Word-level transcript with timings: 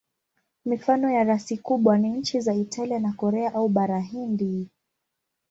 Mifano 0.65 1.11
ya 1.11 1.23
rasi 1.23 1.57
kubwa 1.57 1.97
ni 1.97 2.09
nchi 2.09 2.39
za 2.41 2.53
Italia 2.53 2.99
na 2.99 3.13
Korea 3.13 3.53
au 3.53 3.67
Bara 3.69 3.99
Hindi. 3.99 4.69